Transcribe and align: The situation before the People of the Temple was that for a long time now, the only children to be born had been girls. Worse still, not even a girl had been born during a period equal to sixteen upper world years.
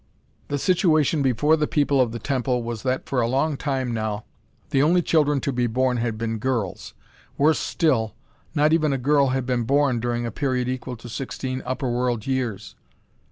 The 0.47 0.57
situation 0.57 1.21
before 1.21 1.55
the 1.55 1.67
People 1.67 2.01
of 2.01 2.11
the 2.11 2.17
Temple 2.17 2.63
was 2.63 2.81
that 2.81 3.07
for 3.07 3.21
a 3.21 3.27
long 3.27 3.55
time 3.55 3.93
now, 3.93 4.25
the 4.71 4.81
only 4.81 5.03
children 5.03 5.39
to 5.41 5.53
be 5.53 5.67
born 5.67 5.97
had 5.97 6.17
been 6.17 6.39
girls. 6.39 6.95
Worse 7.37 7.59
still, 7.59 8.15
not 8.55 8.73
even 8.73 8.93
a 8.93 8.97
girl 8.97 9.27
had 9.27 9.45
been 9.45 9.61
born 9.61 9.99
during 9.99 10.25
a 10.25 10.31
period 10.31 10.67
equal 10.67 10.97
to 10.97 11.07
sixteen 11.07 11.61
upper 11.67 11.87
world 11.87 12.25
years. 12.25 12.73